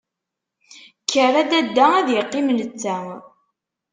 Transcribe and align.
Kker 1.01 1.33
a 1.41 1.43
dadda 1.51 1.85
ad 1.99 2.07
iqqim 2.19 2.47
netta. 2.57 2.97